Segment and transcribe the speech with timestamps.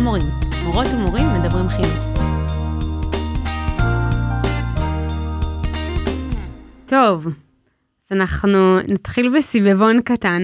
[0.00, 0.22] מורים,
[0.64, 2.18] מורות ומורים מדברים חינוך.
[6.86, 7.26] טוב,
[8.04, 10.42] אז אנחנו נתחיל בסביבון קטן.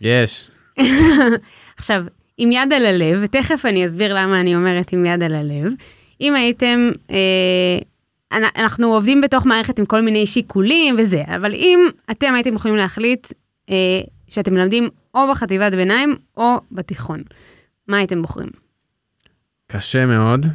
[0.00, 0.50] יש.
[1.78, 2.04] עכשיו,
[2.38, 5.72] עם יד על הלב, ותכף אני אסביר למה אני אומרת עם יד על הלב,
[6.20, 11.80] אם הייתם, אה, אנחנו עובדים בתוך מערכת עם כל מיני שיקולים וזה, אבל אם
[12.10, 13.26] אתם הייתם יכולים להחליט
[13.70, 17.22] אה, שאתם מלמדים או בחטיבת ביניים או בתיכון,
[17.88, 18.69] מה הייתם בוחרים?
[19.72, 20.46] קשה מאוד,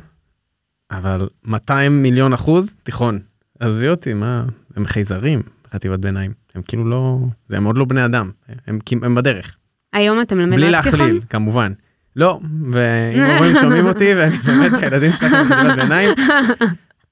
[0.92, 3.20] אבל 200 מיליון אחוז תיכון.
[3.60, 6.32] עזבי אותי, מה, הם חייזרים בחטיבת ביניים.
[6.56, 8.32] הם כאילו לא, זה הם עוד לא בני אדם,
[8.68, 9.56] הם, הם בדרך.
[9.94, 11.00] היום אתה מלמד רק תיכון?
[11.00, 11.74] בלי להכליל, כמובן.
[12.16, 12.40] לא,
[12.72, 16.10] ואם הורים שומעים אותי ואני באמת הילדים שלכם בחטיבת ביניים,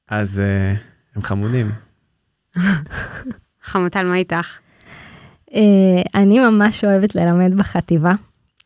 [0.09, 1.71] אז uh, הם חמודים.
[3.63, 4.57] חמוטל, מה איתך?
[5.49, 5.53] Uh,
[6.15, 8.11] אני ממש אוהבת ללמד בחטיבה.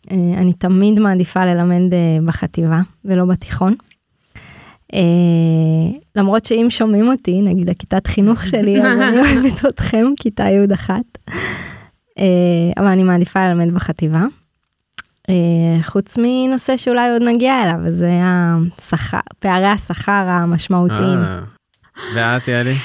[0.10, 3.76] Uh, אני תמיד מעדיפה ללמד uh, בחטיבה ולא בתיכון.
[4.94, 4.98] Uh,
[6.16, 11.18] למרות שאם שומעים אותי, נגיד הכיתת חינוך שלי, אז אני אוהבת אתכם, כיתה י' אחת.
[12.78, 14.26] אבל אני מעדיפה ללמד בחטיבה.
[15.84, 21.20] חוץ מנושא שאולי עוד נגיע אליו, וזה השכר, פערי השכר המשמעותיים.
[22.16, 22.76] ואת, יאלי?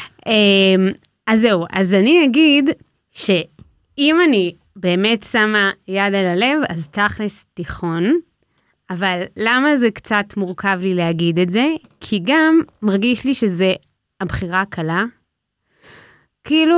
[1.26, 2.70] אז זהו, אז אני אגיד
[3.12, 8.12] שאם אני באמת שמה יד על הלב, אז תכלס תיכון.
[8.90, 11.66] אבל למה זה קצת מורכב לי להגיד את זה?
[12.00, 13.72] כי גם מרגיש לי שזה
[14.20, 15.04] הבחירה הקלה.
[16.44, 16.76] כאילו,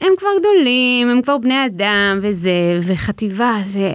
[0.00, 3.92] הם כבר גדולים, הם כבר בני אדם וזה, וחטיבה זה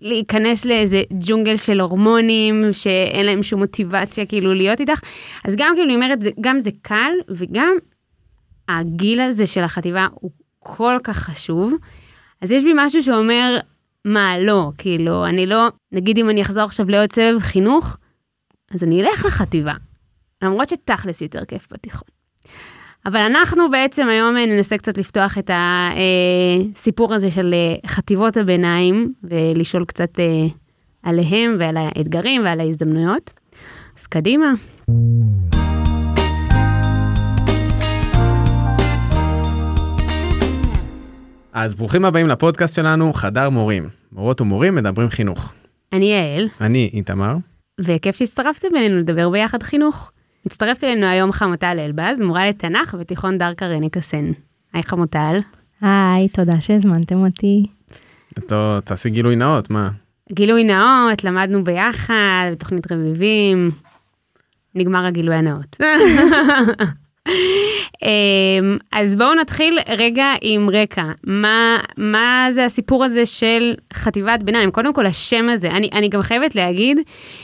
[0.00, 5.00] להיכנס לאיזה ג'ונגל של הורמונים שאין להם שום מוטיבציה כאילו להיות איתך.
[5.44, 7.76] אז גם כאילו אני אומרת, זה, גם זה קל וגם
[8.68, 11.72] הגיל הזה של החטיבה הוא כל כך חשוב.
[12.42, 13.58] אז יש בי משהו שאומר,
[14.04, 17.96] מה לא, כאילו, אני לא, נגיד אם אני אחזור עכשיו לעוד סבב חינוך,
[18.74, 19.74] אז אני אלך לחטיבה.
[20.42, 22.08] למרות שתכלס יותר כיף בתיכון.
[23.06, 25.50] אבל אנחנו בעצם היום ננסה קצת לפתוח את
[26.74, 30.46] הסיפור הזה של אה, חטיבות הביניים ולשאול קצת אה,
[31.02, 33.32] עליהם ועל האתגרים ועל ההזדמנויות.
[33.98, 34.52] אז קדימה.
[41.60, 43.88] אז ברוכים הבאים לפודקאסט שלנו, חדר מורים.
[44.12, 45.52] מורות ומורים מדברים חינוך.
[45.92, 46.48] אני יעל.
[46.60, 47.36] אני איתמר.
[47.80, 50.12] וכיף שהצטרפתם אלינו לדבר ביחד חינוך.
[50.46, 54.32] מצטרפת אלינו היום חמוטל אלבז, מורה לתנ"ך בתיכון דרכה רני קסן.
[54.72, 55.36] היי חמוטל.
[55.80, 57.66] היי, תודה שהזמנתם אותי.
[58.46, 59.90] טוב, תעשי גילוי נאות, מה?
[60.32, 63.70] גילוי נאות, למדנו ביחד בתוכנית רביבים.
[64.74, 65.76] נגמר הגילוי הנאות.
[68.02, 71.04] אמ, אז בואו נתחיל רגע עם רקע.
[71.26, 74.70] מה, מה זה הסיפור הזה של חטיבת ביניים?
[74.70, 76.98] קודם כל, השם הזה, אני, אני גם חייבת להגיד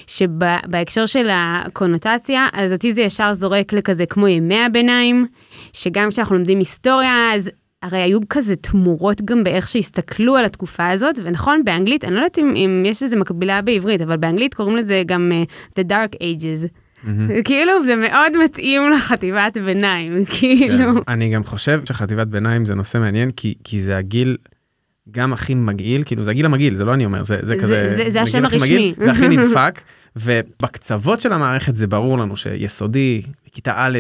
[0.07, 5.27] שבהקשר של הקונוטציה, אז אותי זה ישר זורק לכזה כמו ימי הביניים,
[5.73, 7.51] שגם כשאנחנו לומדים היסטוריה, אז
[7.83, 12.39] הרי היו כזה תמורות גם באיך שהסתכלו על התקופה הזאת, ונכון, באנגלית, אני לא יודעת
[12.39, 16.84] אם, אם יש איזה מקבילה בעברית, אבל באנגלית קוראים לזה גם uh, The Dark Ages.
[17.45, 20.95] כאילו זה מאוד מתאים לחטיבת ביניים, כאילו.
[20.95, 24.37] כן, אני גם חושב שחטיבת ביניים זה נושא מעניין, כי, כי זה הגיל
[25.11, 27.89] גם הכי מגעיל, כאילו זה הגיל המגעיל, זה לא אני אומר, זה, זה כזה...
[27.89, 28.95] זה, זה השם הרשמי.
[28.99, 29.81] זה הכי נדפק,
[30.17, 33.23] ובקצוות של המערכת זה ברור לנו שיסודי,
[33.53, 33.99] כיתה א',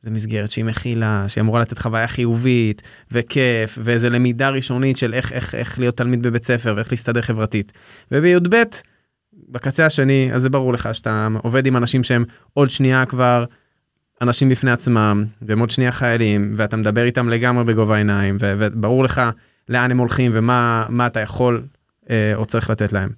[0.00, 2.82] זה מסגרת שהיא מכילה, שהיא אמורה לתת חוויה חיובית
[3.12, 7.72] וכיף, ואיזה למידה ראשונית של איך, איך, איך להיות תלמיד בבית ספר ואיך להסתדר חברתית.
[8.12, 8.62] ובי"ב
[9.48, 13.44] בקצה השני, אז זה ברור לך שאתה עובד עם אנשים שהם עוד שנייה כבר
[14.20, 19.04] אנשים בפני עצמם, והם עוד שנייה חיילים, ואתה מדבר איתם לגמרי בגובה העיניים, ו- וברור
[19.04, 19.22] לך
[19.68, 21.62] לאן הם הולכים ומה אתה יכול
[22.10, 23.10] אה, או צריך לתת להם.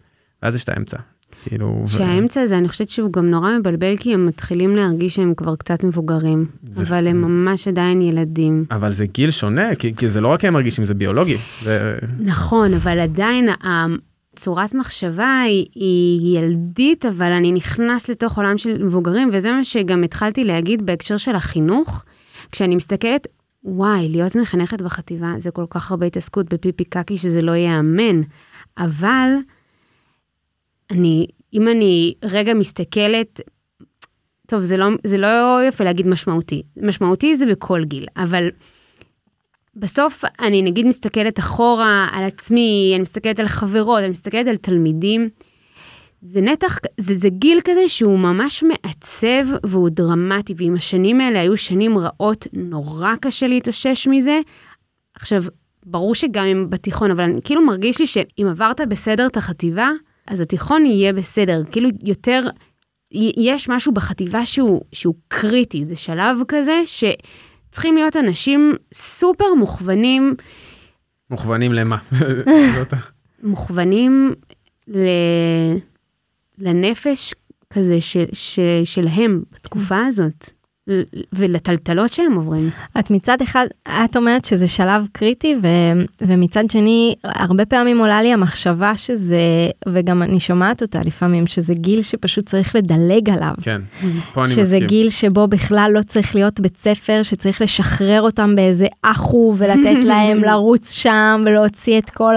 [0.42, 0.96] ואז יש את האמצע.
[1.42, 1.84] כאילו...
[1.86, 2.40] שהאמצע.
[2.40, 6.46] הזה, אני חושבת שהוא גם נורא מבלבל, כי הם מתחילים להרגיש שהם כבר קצת מבוגרים,
[6.68, 6.84] זה...
[6.84, 8.64] אבל הם ממש עדיין ילדים.
[8.70, 11.36] אבל זה גיל שונה, כי, כי זה לא רק הם מרגישים, זה ביולוגי.
[11.64, 11.94] ו...
[12.18, 13.48] נכון, אבל עדיין
[14.36, 20.02] צורת מחשבה היא, היא ילדית, אבל אני נכנס לתוך עולם של מבוגרים, וזה מה שגם
[20.02, 22.04] התחלתי להגיד בהקשר של החינוך.
[22.52, 23.26] כשאני מסתכלת,
[23.64, 28.20] וואי, להיות מחנכת בחטיבה זה כל כך הרבה התעסקות בפיפי קקי שזה לא ייאמן.
[28.78, 29.28] אבל
[30.90, 33.40] אני, אם אני רגע מסתכלת,
[34.46, 36.62] טוב, זה לא, זה לא יפה להגיד משמעותי.
[36.82, 38.48] משמעותי זה בכל גיל, אבל
[39.76, 45.28] בסוף אני נגיד מסתכלת אחורה על עצמי, אני מסתכלת על חברות, אני מסתכלת על תלמידים.
[46.20, 51.56] זה נתח, זה, זה גיל כזה שהוא ממש מעצב והוא דרמטי, ואם השנים האלה היו
[51.56, 54.40] שנים רעות, נורא קשה להתאושש מזה.
[55.14, 55.44] עכשיו,
[55.86, 59.90] ברור שגם אם בתיכון, אבל אני כאילו מרגיש לי שאם עברת בסדר את החטיבה,
[60.26, 61.62] אז התיכון יהיה בסדר.
[61.72, 62.42] כאילו יותר,
[63.36, 66.82] יש משהו בחטיבה שהוא, שהוא קריטי, זה שלב כזה
[67.74, 70.34] שצריכים להיות אנשים סופר מוכוונים,
[71.30, 71.96] מוכוונים למה?
[73.42, 74.34] מוכוונים
[74.88, 75.06] ל...
[76.58, 77.34] לנפש
[77.70, 78.16] כזה ש...
[78.32, 78.58] ש...
[78.84, 80.50] שלהם בתקופה הזאת,
[81.32, 82.70] ולטלטלות שהם עוברים.
[82.98, 83.66] את מצד אחד,
[84.04, 85.68] את אומרת שזה שלב קריטי, ו,
[86.20, 89.38] ומצד שני, הרבה פעמים עולה לי המחשבה שזה,
[89.88, 93.52] וגם אני שומעת אותה לפעמים, שזה גיל שפשוט צריך לדלג עליו.
[93.62, 93.80] כן,
[94.34, 94.88] פה אני שזה מסכים.
[94.88, 100.44] גיל שבו בכלל לא צריך להיות בית ספר, שצריך לשחרר אותם באיזה אחו ולתת להם
[100.44, 102.34] לרוץ שם ולהוציא את כל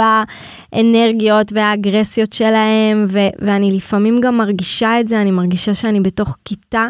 [0.74, 6.88] האנרגיות והאגרסיות שלהם, ו- ואני לפעמים גם מרגישה את זה, אני מרגישה שאני בתוך כיתה,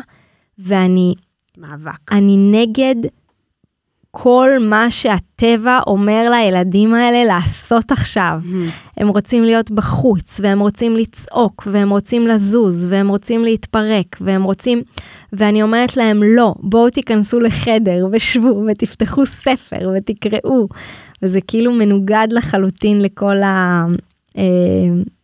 [0.60, 1.14] ואני
[1.58, 2.12] מאבק.
[2.12, 2.96] אני נגד
[4.12, 8.40] כל מה שהטבע אומר לילדים האלה לעשות עכשיו.
[8.98, 14.82] הם רוצים להיות בחוץ, והם רוצים לצעוק, והם רוצים לזוז, והם רוצים להתפרק, והם רוצים...
[15.34, 20.68] ואני אומרת להם, לא, בואו תיכנסו לחדר, ושבו, ותפתחו ספר, ותקראו.
[21.22, 23.86] וזה כאילו מנוגד לחלוטין לכל ה...
[24.38, 24.44] אה,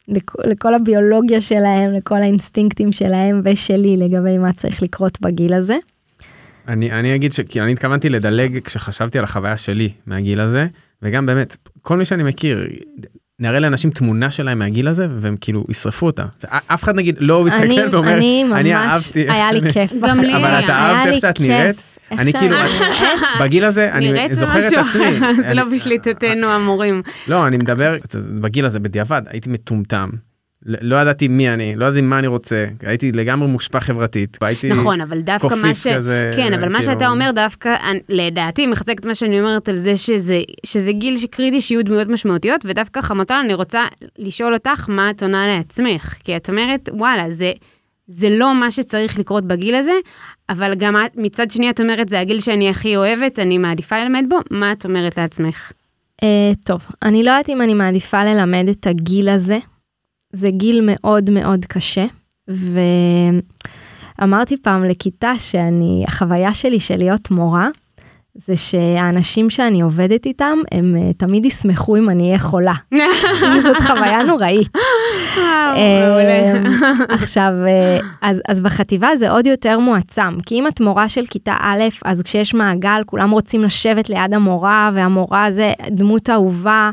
[0.08, 5.78] לכ- לכל הביולוגיה שלהם, לכל האינסטינקטים שלהם ושלי לגבי מה צריך לקרות בגיל הזה.
[6.68, 10.68] אני, אני אגיד שכי אני התכוונתי לדלג כשחשבתי על החוויה שלי מהגיל הזה,
[11.02, 12.68] וגם באמת, כל מי שאני מכיר,
[13.40, 16.26] נראה לאנשים תמונה שלהם מהגיל הזה, והם כאילו ישרפו אותה.
[16.40, 18.44] זה, אף אחד נגיד לא מסתכל אני, ואומר, אני
[18.74, 19.92] ממש, אהבתי איך היה לי שאני-" כיף.
[20.02, 20.64] גם לי אבל.
[20.64, 21.48] אתה אהבת איך שאת כיף.
[21.48, 21.76] נראית?
[22.12, 22.56] אני כאילו.
[23.42, 25.12] בגיל הזה, אני זוכר את עצמי.
[25.44, 27.02] זה לא אני- בשליטתנו המורים.
[27.28, 27.96] לא, אני מדבר,
[28.42, 30.10] בגיל הזה בדיעבד, הייתי מטומטם.
[30.66, 34.70] ל- לא ידעתי מי אני, לא ידעתי מה אני רוצה, הייתי לגמרי מושפע חברתית, והייתי
[34.70, 35.88] נכון, אבל דווקא מה ש...
[35.88, 39.70] כזה, כן, אבל מה כאילו- שאתה אומר דווקא, אני- לדעתי, מחזק את מה שאני אומרת
[39.70, 43.84] על זה שזה, שזה גיל שקריטי שיהיו דמויות משמעותיות, ודווקא חמוטל, אני רוצה
[44.18, 47.52] לשאול אותך מה את עונה לעצמך, כי את אומרת, וואלה, זה,
[48.08, 49.94] זה לא מה שצריך לקרות בגיל הזה,
[50.50, 54.26] אבל גם את, מצד שני את אומרת, זה הגיל שאני הכי אוהבת, אני מעדיפה ללמד
[54.30, 55.72] בו, מה את אומרת לעצמך?
[56.22, 56.26] Uh,
[56.66, 59.58] טוב, אני לא יודעת אם אני מעדיפה ללמד את הגיל הזה.
[60.34, 62.06] זה גיל מאוד מאוד קשה,
[64.20, 67.68] ואמרתי פעם לכיתה שאני, החוויה שלי של להיות מורה,
[68.36, 72.74] זה שהאנשים שאני עובדת איתם, הם uh, תמיד ישמחו אם אני אהיה חולה.
[73.64, 74.68] זאת חוויה נוראית.
[75.38, 76.66] אמ,
[77.10, 81.56] עכשיו, אה, אז, אז בחטיבה זה עוד יותר מועצם, כי אם את מורה של כיתה
[81.60, 86.92] א', אז כשיש מעגל, כולם רוצים לשבת ליד המורה, והמורה זה דמות אהובה.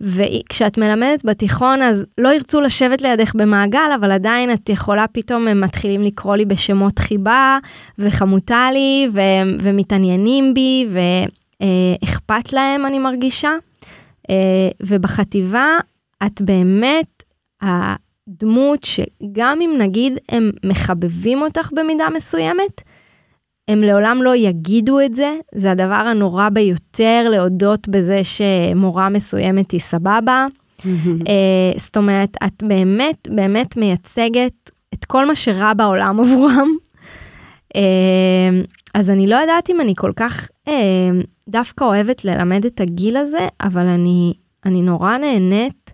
[0.00, 5.60] וכשאת מלמדת בתיכון אז לא ירצו לשבת לידך במעגל אבל עדיין את יכולה פתאום הם
[5.60, 7.58] מתחילים לקרוא לי בשמות חיבה
[7.98, 13.50] וחמותה לי ו- ומתעניינים בי ואכפת להם אני מרגישה.
[14.30, 15.78] אה, ובחטיבה
[16.26, 17.22] את באמת
[17.62, 22.80] הדמות שגם אם נגיד הם מחבבים אותך במידה מסוימת,
[23.68, 29.80] הם לעולם לא יגידו את זה, זה הדבר הנורא ביותר להודות בזה שמורה מסוימת היא
[29.80, 30.46] סבבה.
[31.28, 36.68] אה, זאת אומרת, את באמת באמת מייצגת את כל מה שרע בעולם עבורם.
[37.76, 38.60] אה,
[38.94, 41.10] אז אני לא יודעת אם אני כל כך אה,
[41.48, 44.32] דווקא אוהבת ללמד את הגיל הזה, אבל אני,
[44.64, 45.92] אני נורא נהנית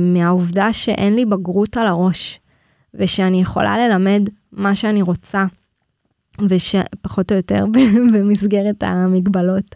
[0.00, 2.40] מהעובדה שאין לי בגרות על הראש,
[2.94, 5.44] ושאני יכולה ללמד מה שאני רוצה.
[6.48, 7.64] ושפחות או יותר
[8.12, 9.74] במסגרת המגבלות.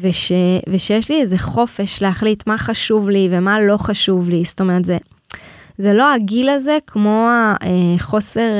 [0.00, 0.32] וש,
[0.68, 4.98] ושיש לי איזה חופש להחליט מה חשוב לי ומה לא חשוב לי, זאת אומרת זה,
[5.78, 7.28] זה לא הגיל הזה כמו
[7.60, 8.50] החוסר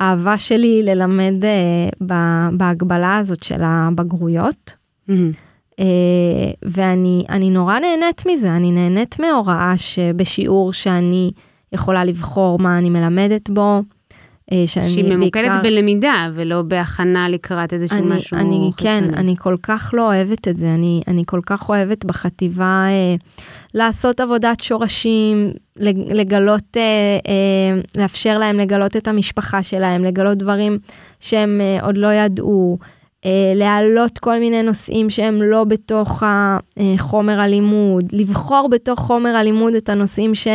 [0.00, 1.34] אהבה שלי ללמד
[2.52, 4.74] בהגבלה הזאת של הבגרויות.
[6.62, 11.30] ואני אני נורא נהנית מזה, אני נהנית מהוראה שבשיעור שאני
[11.72, 13.82] יכולה לבחור מה אני מלמדת בו.
[14.66, 15.62] שאני שהיא ממוקדת בעיקר...
[15.62, 18.94] בלמידה ולא בהכנה לקראת איזשהו אני, משהו אני, חיצוני.
[18.94, 23.14] כן, אני כל כך לא אוהבת את זה, אני, אני כל כך אוהבת בחטיבה אה,
[23.74, 25.52] לעשות עבודת שורשים,
[26.10, 26.82] לגלות, אה,
[27.28, 30.78] אה, לאפשר להם לגלות את המשפחה שלהם, לגלות דברים
[31.20, 32.78] שהם אה, עוד לא ידעו,
[33.24, 39.88] אה, להעלות כל מיני נושאים שהם לא בתוך החומר הלימוד, לבחור בתוך חומר הלימוד את
[39.88, 40.48] הנושאים ש...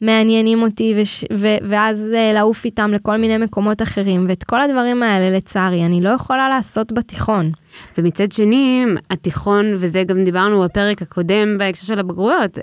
[0.00, 5.36] מעניינים אותי וש, ו, ואז לעוף איתם לכל מיני מקומות אחרים ואת כל הדברים האלה
[5.36, 7.50] לצערי אני לא יכולה לעשות בתיכון.
[7.98, 12.58] ומצד שני התיכון וזה גם דיברנו בפרק הקודם בהקשר של הבגרויות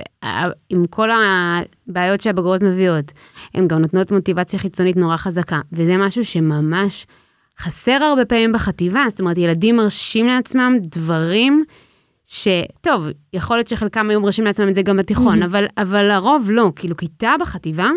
[0.70, 3.12] עם כל הבעיות שהבגרויות מביאות
[3.54, 7.06] הן גם נותנות מוטיבציה חיצונית נורא חזקה וזה משהו שממש
[7.60, 11.63] חסר הרבה פעמים בחטיבה זאת אומרת ילדים מרשים לעצמם דברים
[12.25, 16.72] שטוב, יכול להיות שחלקם היו מרשים לעצמם את זה גם בתיכון, אבל, אבל הרוב לא,
[16.75, 17.89] כאילו כיתה בחטיבה,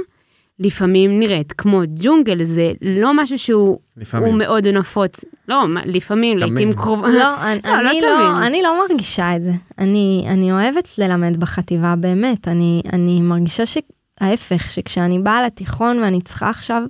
[0.58, 4.38] לפעמים נראית כמו ג'ונגל, זה לא משהו שהוא הוא לפעמים.
[4.38, 5.24] מאוד נפוץ.
[5.48, 6.38] לא, לפעמים.
[6.38, 7.10] לעיתים קרובות.
[7.14, 8.02] לא, אני, לא, לא אני, תמיד.
[8.02, 9.52] לא, אני לא מרגישה את זה.
[9.78, 12.48] אני, אני אוהבת ללמד בחטיבה, באמת.
[12.48, 16.82] אני, אני מרגישה שההפך, שכשאני באה לתיכון ואני צריכה עכשיו,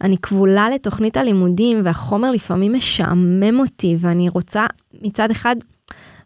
[0.00, 4.66] אני כבולה לתוכנית הלימודים, והחומר לפעמים משעמם אותי, ואני רוצה
[5.02, 5.56] מצד אחד,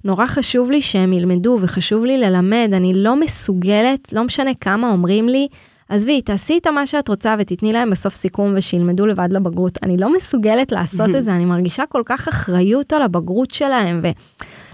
[0.05, 5.29] נורא חשוב לי שהם ילמדו, וחשוב לי ללמד, אני לא מסוגלת, לא משנה כמה אומרים
[5.29, 5.49] לי,
[5.89, 9.79] עזבי, תעשי איתה מה שאת רוצה ותתני להם בסוף סיכום ושילמדו לבד לבגרות.
[9.83, 14.03] אני לא מסוגלת לעשות את זה, אני מרגישה כל כך אחריות על הבגרות שלהם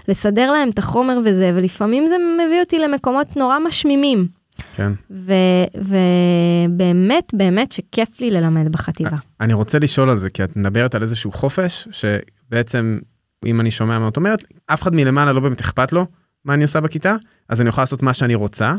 [0.07, 4.27] ולסדר להם את החומר וזה, ולפעמים זה מביא אותי למקומות נורא משמימים.
[4.75, 4.91] כן.
[5.11, 5.33] ו-
[5.75, 9.17] ובאמת, באמת שכיף לי ללמד בחטיבה.
[9.41, 12.99] אני רוצה לשאול על זה, כי את מדברת על איזשהו חופש, שבעצם,
[13.45, 16.07] אם אני שומע מה את אומרת, אף אחד מלמעלה לא באמת אכפת לו
[16.45, 17.15] מה אני עושה בכיתה,
[17.49, 18.73] אז אני יכול לעשות מה שאני רוצה,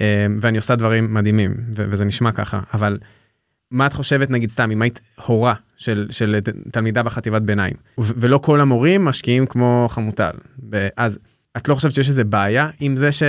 [0.00, 2.98] אה, ואני עושה דברים מדהימים, וזה נשמע ככה, אבל
[3.70, 6.40] מה את חושבת, נגיד סתם, אם היית הורה של, של
[6.72, 10.32] תלמידה בחטיבת ביניים, ולא כל המורים משקיעים כמו חמוטל,
[10.96, 11.18] אז
[11.56, 13.22] את לא חושבת שיש איזה בעיה עם זה ש...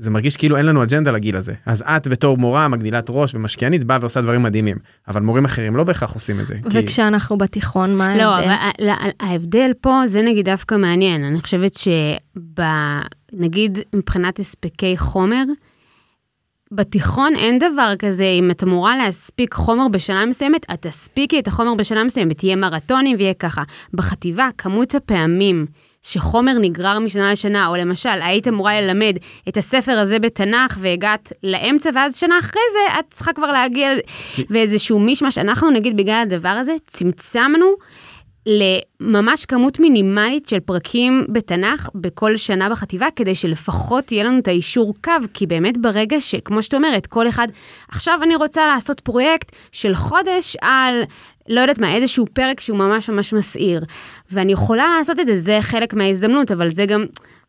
[0.00, 1.52] זה מרגיש כאילו אין לנו אג'נדה לגיל הזה.
[1.66, 4.76] אז את בתור מורה, מגדילת ראש ומשקיענית, באה ועושה דברים מדהימים.
[5.08, 6.54] אבל מורים אחרים לא בהכרח עושים את זה.
[6.70, 6.84] כי...
[6.84, 8.50] וכשאנחנו בתיכון, מה לא, ההבדל?
[8.78, 11.24] אבל ה- ה- ההבדל פה זה נגיד דווקא מעניין.
[11.24, 15.42] אני חושבת שנגיד מבחינת הספקי חומר,
[16.72, 21.74] בתיכון אין דבר כזה, אם את אמורה להספיק חומר בשנה מסוימת, את תספיקי את החומר
[21.74, 23.62] בשנה מסוימת, תהיה מרתונים ויהיה ככה.
[23.94, 25.66] בחטיבה, כמות הפעמים
[26.02, 29.16] שחומר נגרר משנה לשנה, או למשל, היית אמורה ללמד
[29.48, 33.88] את הספר הזה בתנ"ך והגעת לאמצע, ואז שנה אחרי זה את צריכה כבר להגיע,
[34.50, 37.74] ואיזשהו מישמש, אנחנו נגיד בגלל הדבר הזה, צמצמנו
[38.46, 44.94] לממש כמות מינימלית של פרקים בתנ"ך בכל שנה בחטיבה, כדי שלפחות יהיה לנו את האישור
[45.04, 47.48] קו, כי באמת ברגע שכמו שאת אומרת, כל אחד,
[47.88, 51.02] עכשיו אני רוצה לעשות פרויקט של חודש על,
[51.50, 53.84] לא יודעת מה, איזשהו פרק שהוא ממש ממש מסעיר,
[54.32, 57.04] ואני יכולה לעשות את זה, זה חלק מההזדמנות, אבל זה גם,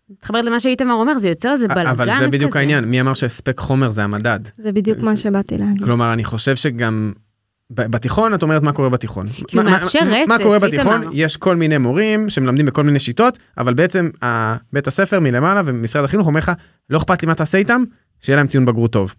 [0.10, 1.92] מתחברת למה שאיתמר אומר, זה יוצר איזה בלגן כזה.
[1.92, 4.40] אבל זה בדיוק העניין, מי אמר שהספק חומר זה המדד?
[4.58, 5.84] זה בדיוק מה שבאתי להגיד.
[5.84, 7.12] כלומר, אני חושב שגם...
[7.74, 9.28] בתיכון את אומרת מה קורה בתיכון.
[9.48, 10.68] כי הוא מה- מאפשר מה- מה רצף, קורה איתמר.
[10.68, 11.10] בתיכון?
[11.14, 14.10] יש כל מיני מורים שמלמדים בכל מיני שיטות, אבל בעצם
[14.74, 16.52] בית הספר מלמעלה ומשרד החינוך אומר לך,
[16.90, 17.84] לא אכפת לי מה תעשה איתם,
[18.22, 19.16] שיהיה להם ציון בגרות טוב.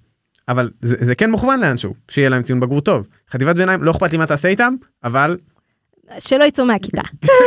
[0.49, 3.07] אבל זה, זה כן מוכוון לאנשהו, שיהיה להם ציון בגרות טוב.
[3.31, 5.37] חטיבת ביניים, לא אכפת לי מה תעשה איתם, אבל
[6.19, 7.03] שלא יצאו מהכיתה.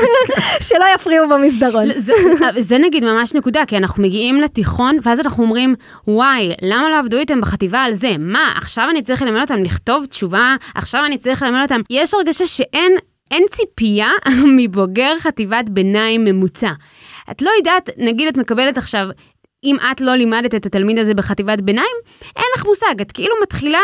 [0.68, 1.88] שלא יפריעו במסדרון.
[1.88, 2.14] לא, זה,
[2.60, 5.75] זה נגיד ממש נקודה, כי אנחנו מגיעים לתיכון, ואז אנחנו אומרים,
[6.08, 8.16] וואי, למה לא עבדו איתם בחטיבה על זה?
[8.20, 10.56] מה, עכשיו אני צריך ללמד אותם לכתוב תשובה?
[10.75, 11.82] עכשיו אני צריך ללמד אותם...
[11.90, 12.92] יש הרגשה שאין
[13.32, 14.10] אין ציפייה
[14.58, 16.72] מבוגר חטיבת ביניים ממוצע.
[17.32, 19.08] את לא יודעת, נגיד את מקבלת עכשיו,
[19.65, 21.95] אם את לא לימדת את התלמיד הזה בחטיבת ביניים,
[22.36, 23.79] אין לך מושג, את כאילו מתחילה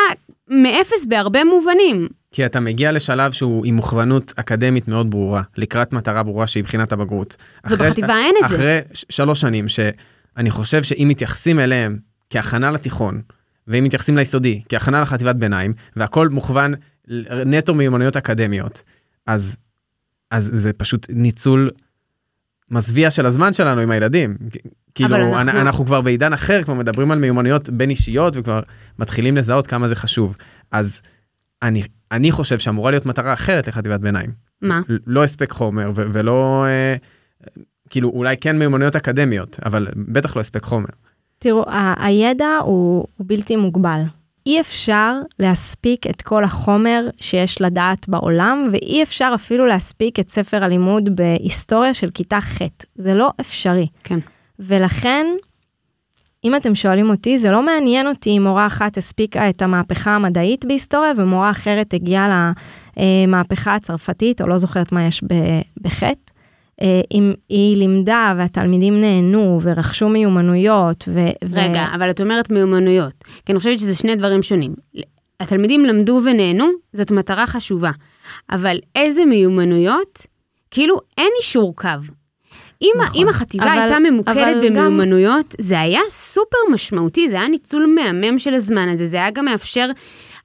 [0.48, 2.08] מאפס בהרבה מובנים.
[2.32, 6.92] כי אתה מגיע לשלב שהוא עם מוכוונות אקדמית מאוד ברורה, לקראת מטרה ברורה שהיא בחינת
[6.92, 7.36] הבגרות.
[7.70, 8.56] ובחטיבה אין את זה.
[8.56, 11.98] אחרי שלוש שנים, שאני חושב שאם מתייחסים אליהם
[12.30, 13.22] כהכנה לתיכון,
[13.68, 16.74] ואם מתייחסים ליסודי כהכנה לחטיבת ביניים, והכל מוכוון
[17.46, 18.84] נטו מיומנויות אקדמיות,
[19.28, 19.58] אז,
[20.32, 21.70] אז זה פשוט ניצול
[22.72, 24.38] מזוויע של הזמן שלנו עם הילדים.
[24.96, 25.62] כאילו, אנחנו- אנחנו...
[25.62, 28.60] אנחנו כבר בעידן אחר, כבר מדברים על מיומנויות בין אישיות, וכבר
[29.00, 30.36] מתחילים לזהות כמה זה חשוב.
[30.72, 31.02] אז
[31.64, 34.30] אני, אני חושב שאמורה להיות מטרה אחרת לחטיבת ביניים.
[34.62, 34.82] מה?
[35.08, 36.96] לא הספק חומר ו- ולא, אה,
[37.90, 40.90] כאילו, אולי כן מיומנויות אקדמיות, אבל בטח לא הספק חומר.
[41.40, 44.02] תראו, ה- הידע הוא, הוא בלתי מוגבל.
[44.46, 50.64] אי אפשר להספיק את כל החומר שיש לדעת בעולם, ואי אפשר אפילו להספיק את ספר
[50.64, 52.58] הלימוד בהיסטוריה של כיתה ח'.
[52.96, 53.88] זה לא אפשרי.
[54.04, 54.20] כן.
[54.62, 55.26] ולכן,
[56.44, 60.66] אם אתם שואלים אותי, זה לא מעניין אותי אם מורה אחת הספיקה את המהפכה המדעית
[60.66, 62.52] בהיסטוריה, ומורה אחרת הגיעה
[62.98, 65.24] למהפכה הצרפתית, או לא זוכרת מה יש
[65.82, 66.32] בחטא.
[66.82, 71.28] אה, אם היא לימדה והתלמידים נהנו ורכשו מיומנויות ו...
[71.46, 74.74] ו- רגע, אבל את אומרת מיומנויות, כי אני חושבת שזה שני דברים שונים.
[75.40, 77.92] התלמידים למדו ונהנו, זאת מטרה חשובה,
[78.52, 80.28] אבל איזה מיומנויות?
[80.72, 81.90] כאילו אין אישור קו.
[82.82, 83.22] אם, נכון.
[83.22, 87.96] אם החטיבה אבל- הייתה ממוקדת אבל גם- במיומנויות, זה היה סופר משמעותי, זה היה ניצול
[87.96, 89.90] מהמם של הזמן הזה, זה היה גם מאפשר...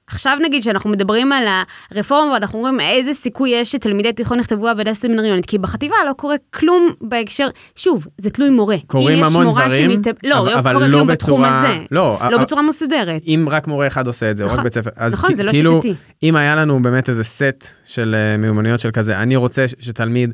[0.09, 1.43] עכשיו נגיד שאנחנו מדברים על
[1.91, 6.35] הרפורמה ואנחנו אומרים איזה סיכוי יש שתלמידי תיכון יכתבו עבודה סמינריונית, כי בחטיבה לא קורה
[6.53, 8.75] כלום בהקשר, שוב, זה תלוי מורה.
[8.75, 11.77] יש המון מורה דברים, שמתאב- לא, אבל- לא אבל קורה לא כלום בתחום בצורה- הזה.
[11.91, 13.21] לא, לא בצורה מסודרת.
[13.27, 15.35] אם רק מורה אחד עושה את זה, או רק נכון, בית ספר, אז נכון, כ-
[15.35, 15.93] זה לא כאילו, שיטתי.
[16.23, 20.33] אם היה לנו באמת איזה סט של אה, מיומנויות של כזה, אני רוצה שתלמיד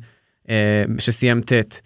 [0.50, 0.56] אה,
[1.00, 1.80] שסיים ט',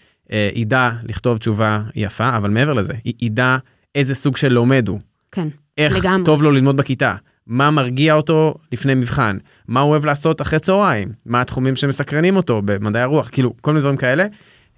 [0.55, 3.57] ידע לכתוב תשובה יפה, אבל מעבר לזה, ידע
[3.96, 5.00] איזה סוג של לומד הוא,
[5.31, 5.48] כן.
[5.77, 6.25] איך לגמרי.
[6.25, 7.15] טוב לו ללמוד בכיתה,
[7.48, 12.62] מה מרגיע אותו לפני מבחן, מה הוא אוהב לעשות אחרי צהריים, מה התחומים שמסקרנים אותו
[12.65, 14.25] במדעי הרוח, כאילו כל מיני דברים כאלה.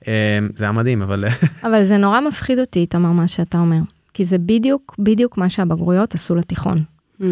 [0.07, 1.23] אה, זה היה מדהים, אבל
[1.63, 3.79] אבל זה נורא מפחיד אותי, איתמר, מה שאתה אומר.
[4.13, 6.83] כי זה בדיוק, בדיוק מה שהבגרויות עשו לתיכון.
[7.21, 7.23] Mm.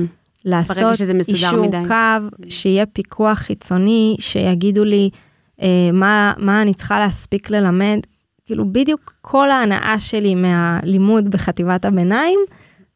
[0.45, 0.77] לעשות
[1.29, 1.77] אישור מדי.
[1.87, 5.19] קו, שיהיה פיקוח חיצוני, שיגידו לי אה,
[5.93, 7.99] מה, מה אני צריכה להספיק ללמד.
[8.45, 12.39] כאילו בדיוק כל ההנאה שלי מהלימוד בחטיבת הביניים,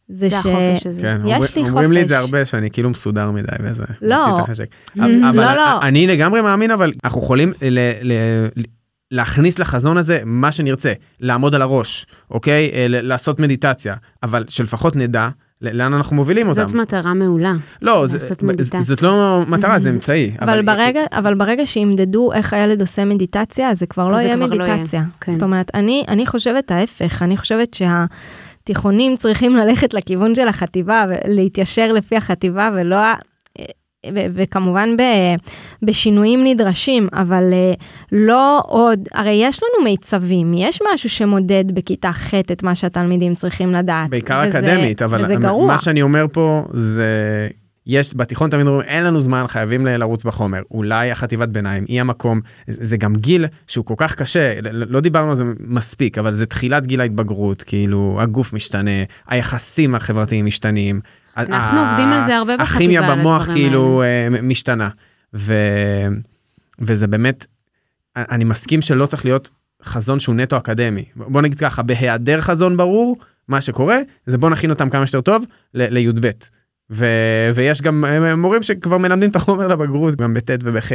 [0.10, 0.34] זה, זה ש...
[0.34, 1.02] החופש הזה.
[1.02, 2.26] כן, יש לי אומר, אומרים לי את זה חופש.
[2.34, 3.84] הרבה שאני כאילו מסודר מדי וזה.
[4.02, 4.28] לא.
[4.28, 4.66] מוציא את החשק.
[4.98, 5.82] Mm, אבל לא, לא.
[5.82, 8.14] אני לגמרי מאמין אבל אנחנו יכולים ל, ל,
[8.56, 8.64] ל,
[9.12, 14.96] להכניס לחזון הזה מה שנרצה לעמוד על הראש אוקיי אה, ל- לעשות מדיטציה אבל שלפחות
[14.96, 15.30] נדע
[15.62, 16.62] לאן אנחנו מובילים אותם.
[16.62, 17.54] זאת מטרה מעולה.
[17.82, 18.82] לא זה, מדיטציה.
[18.82, 20.32] זאת לא מטרה זה אמצעי.
[20.42, 24.46] אבל ברגע, אבל ברגע שימדדו איך הילד עושה מדיטציה, זה כבר לא זה יהיה כבר
[24.46, 25.04] לא יהיה, מדיטציה.
[25.22, 25.32] כן.
[25.32, 31.92] זאת אומרת, אני, אני חושבת ההפך, אני חושבת שהתיכונים צריכים ללכת לכיוון של החטיבה ולהתיישר
[31.92, 32.98] לפי החטיבה ולא...
[34.34, 35.36] וכמובן ב-
[35.86, 37.74] בשינויים נדרשים, אבל אה,
[38.12, 43.74] לא עוד, הרי יש לנו מיצבים, יש משהו שמודד בכיתה ח' את מה שהתלמידים צריכים
[43.74, 44.10] לדעת.
[44.10, 45.68] בעיקר וזה- אקדמית אבל וזה גרוע.
[45.68, 47.08] מה שאני אומר פה זה
[47.88, 52.40] יש בתיכון תמיד אומרים אין לנו זמן חייבים לרוץ בחומר אולי החטיבת ביניים היא המקום
[52.68, 56.86] זה גם גיל שהוא כל כך קשה לא דיברנו על זה מספיק אבל זה תחילת
[56.86, 58.92] גיל ההתבגרות כאילו הגוף משתנה
[59.28, 61.00] היחסים החברתיים משתנים.
[61.38, 64.90] אנחנו עובדים על זה הרבה בחטיבה, הכימיה במוח כאילו אה, משתנה.
[65.34, 65.54] ו...
[66.80, 67.46] וזה באמת
[68.16, 69.50] אני מסכים שלא צריך להיות
[69.84, 71.06] חזון שהוא נטו אקדמי.
[71.16, 75.46] בוא נגיד ככה בהיעדר חזון ברור מה שקורה זה בוא נכין אותם כמה שיותר טוב
[75.74, 76.30] ל- לי"ב.
[76.90, 78.06] ו- ויש גם
[78.38, 80.92] מורים שכבר מלמדים את החומר לבגרות גם בט' ובח'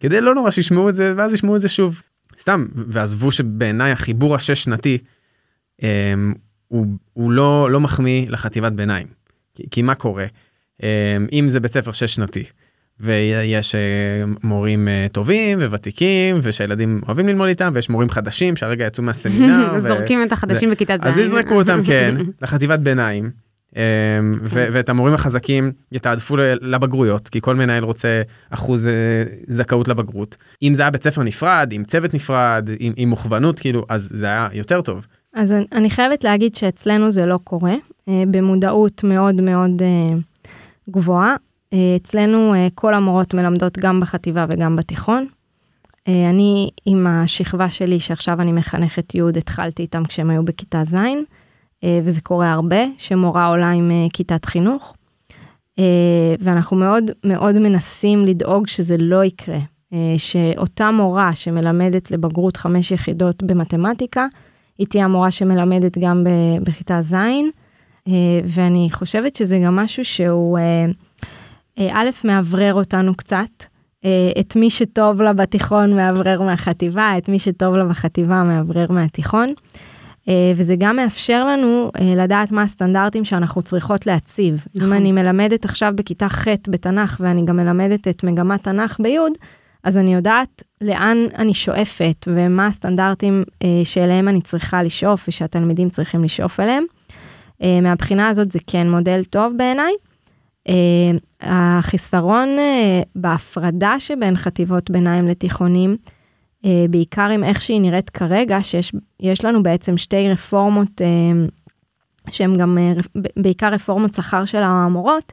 [0.00, 2.02] כדי לא נורא שישמעו את זה ואז ישמעו את זה שוב.
[2.38, 4.98] סתם ועזבו שבעיניי החיבור השש שנתי
[5.82, 6.14] אה,
[6.68, 9.06] הוא, הוא לא לא מחמיא לחטיבת ביניים
[9.54, 10.24] כי, כי מה קורה
[10.82, 12.44] אה, אם זה בית ספר שש שנתי
[13.00, 13.80] ויש אה,
[14.42, 19.70] מורים אה, טובים וותיקים ושהילדים אוהבים ללמוד איתם ויש מורים חדשים שהרגע יצאו מהסמינר.
[19.74, 21.00] ו- זורקים את החדשים בכיתה ז'.
[21.06, 23.30] אז יזרקו אותם כן לחטיבת ביניים
[23.76, 23.80] אמ,
[24.42, 28.92] ו- ואת המורים החזקים יתעדפו לבגרויות כי כל מנהל רוצה אחוז אה,
[29.46, 33.86] זכאות לבגרות אם זה היה בית ספר נפרד עם צוות נפרד עם, עם מוכוונות כאילו
[33.88, 35.06] אז זה היה יותר טוב.
[35.34, 37.74] אז אני- חייבת להגיד שאצלנו זה לא קורה,
[38.08, 40.16] במודעות מאוד מאוד אה,
[40.90, 41.36] גבוהה.
[41.72, 45.26] אה, אצלנו אה, כל המורות מלמדות גם בחטיבה וגם בתיכון.
[46.08, 50.94] אה, אני עם השכבה שלי, שעכשיו אני מחנכת י', התחלתי איתם כשהם היו בכיתה ז',
[51.84, 54.94] אה, וזה קורה הרבה, שמורה עולה עם אה, כיתת חינוך.
[55.78, 59.58] אה, ואנחנו מאוד מאוד מנסים לדאוג שזה לא יקרה.
[59.92, 64.26] אה, שאותה מורה שמלמדת לבגרות חמש יחידות במתמטיקה,
[64.78, 66.24] היא תהיה המורה שמלמדת גם
[66.62, 67.30] בכיתה ז', אה,
[68.44, 70.86] ואני חושבת שזה גם משהו שהוא אה,
[71.78, 73.64] אה, א', מאוורר אותנו קצת,
[74.04, 79.54] אה, את מי שטוב לה בתיכון מאוורר מהחטיבה, את מי שטוב לה בחטיבה מאוורר מהתיכון.
[80.28, 84.66] אה, וזה גם מאפשר לנו אה, לדעת מה הסטנדרטים שאנחנו צריכות להציב.
[84.74, 84.92] נכון.
[84.92, 89.18] אם אני מלמדת עכשיו בכיתה ח' בתנ"ך ואני גם מלמדת את מגמת תנ"ך בי',
[89.84, 96.24] אז אני יודעת לאן אני שואפת ומה הסטנדרטים אה, שאליהם אני צריכה לשאוף ושהתלמידים צריכים
[96.24, 96.84] לשאוף אליהם.
[97.62, 99.92] אה, מהבחינה הזאת זה כן מודל טוב בעיניי.
[100.68, 105.96] אה, החיסרון אה, בהפרדה שבין חטיבות ביניים לתיכונים,
[106.64, 111.46] אה, בעיקר עם איך שהיא נראית כרגע, שיש יש לנו בעצם שתי רפורמות אה,
[112.30, 112.78] שהן גם
[113.18, 115.32] ב- בעיקר רפורמות שכר של המורות,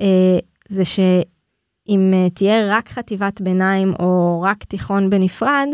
[0.00, 5.68] אה, זה שאם אה, תהיה רק חטיבת ביניים או רק תיכון בנפרד,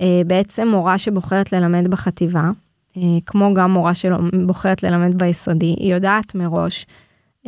[0.00, 2.50] אה, בעצם מורה שבוחרת ללמד בחטיבה,
[3.26, 6.86] כמו גם מורה שבוחרת ללמד ביסודי, היא יודעת מראש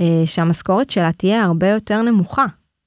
[0.00, 2.44] אה, שהמשכורת שלה תהיה הרבה יותר נמוכה.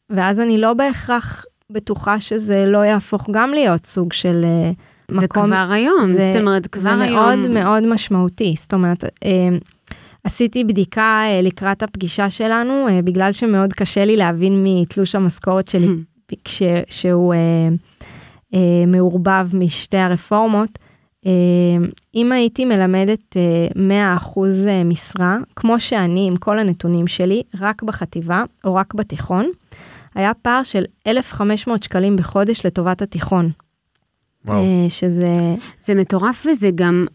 [0.10, 4.72] ואז אני לא בהכרח בטוחה שזה לא יהפוך גם להיות סוג של אה,
[5.12, 5.46] זה מקום...
[5.46, 7.54] כבר היום, זה- זאת אומרת, זה כבר מאוד היום.
[7.54, 8.56] מאוד משמעותי.
[8.58, 9.50] זאת אומרת, אה,
[10.24, 15.88] עשיתי בדיקה אה, לקראת הפגישה שלנו, אה, בגלל שמאוד קשה לי להבין מתלוש המשכורת שלי
[16.44, 17.40] כש, שהוא אה,
[18.54, 20.70] אה, מעורבב משתי הרפורמות.
[21.28, 27.84] אה, אם הייתי מלמדת אה, 100% אה, משרה, כמו שאני עם כל הנתונים שלי, רק
[27.84, 29.46] בחטיבה או רק בתיכון,
[30.16, 33.50] היה פער של 1,500 שקלים בחודש לטובת התיכון.
[34.46, 34.64] וואו.
[34.64, 35.56] אה, שזה...
[35.80, 37.06] זה מטורף וזה גם,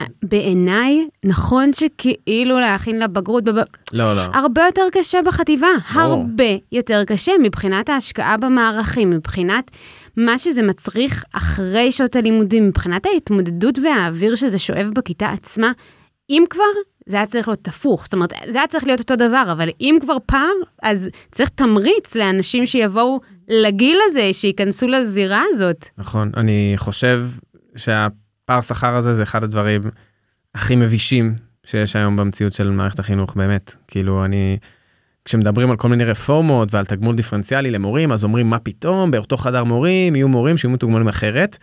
[0.00, 3.56] אה, בעיניי, נכון שכאילו להכין לבגרות, בב...
[3.92, 4.20] לא לא.
[4.20, 6.14] הרבה יותר קשה בחטיבה, ברור.
[6.14, 9.70] הרבה יותר קשה מבחינת ההשקעה במערכים, מבחינת
[10.24, 15.72] מה שזה מצריך אחרי שעות הלימודים, מבחינת ההתמודדות והאוויר שזה שואב בכיתה עצמה,
[16.30, 16.64] אם כבר,
[17.06, 18.04] זה היה צריך להיות הפוך.
[18.04, 20.52] זאת אומרת, זה היה צריך להיות אותו דבר, אבל אם כבר פער,
[20.82, 25.86] אז צריך תמריץ לאנשים שיבואו לגיל הזה, שייכנסו לזירה הזאת.
[25.98, 27.24] נכון, אני חושב
[27.76, 29.82] שהפער שכר הזה זה אחד הדברים
[30.54, 31.34] הכי מבישים
[31.66, 33.74] שיש היום במציאות של מערכת החינוך, באמת.
[33.88, 34.58] כאילו, אני...
[35.24, 39.64] כשמדברים על כל מיני רפורמות ועל תגמול דיפרנציאלי למורים, אז אומרים מה פתאום, באותו חדר
[39.64, 41.58] מורים יהיו מורים שיהיו מתוגמלים אחרת.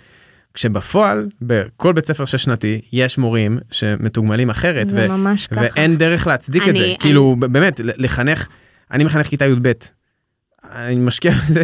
[0.54, 5.08] כשבפועל, בכל בית ספר שש שנתי, יש מורים שמתוגמלים אחרת, ו-
[5.52, 5.62] ככה.
[5.62, 6.86] ואין דרך להצדיק את אני- זה.
[6.86, 8.48] אני- כאילו, באמת, לחנך,
[8.92, 9.72] אני מחנך כיתה י"ב.
[10.76, 11.64] אני משקיע בזה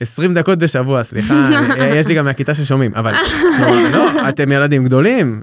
[0.00, 1.50] 20 דקות בשבוע, סליחה,
[1.96, 3.12] יש לי גם מהכיתה ששומעים, אבל
[3.92, 5.42] לא, אתם ילדים גדולים,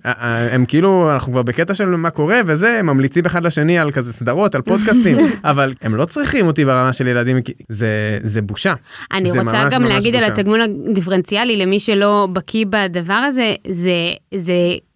[0.52, 4.14] הם כאילו, אנחנו כבר בקטע של מה קורה וזה, הם ממליצים אחד לשני על כזה
[4.14, 7.38] סדרות, על פודקאסטים, אבל הם לא צריכים אותי ברמה של ילדים,
[7.70, 8.74] זה, זה בושה.
[9.12, 10.34] אני זה רוצה ממש גם ממש להגיד על בושה.
[10.34, 13.92] התגמול הדיפרנציאלי, למי שלא בקיא בדבר הזה, זה,
[14.36, 14.54] זה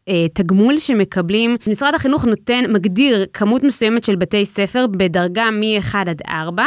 [0.10, 6.21] אה, תגמול שמקבלים, משרד החינוך נותן, מגדיר כמות מסוימת של בתי ספר בדרגה מ-1 עד
[6.30, 6.63] 4.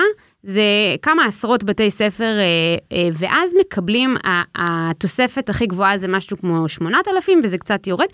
[0.47, 0.63] זה
[1.03, 4.17] כמה עשרות בתי ספר, אה, אה, ואז מקבלים,
[4.55, 8.07] התוספת הכי גבוהה זה משהו כמו 8,000, וזה קצת יורד,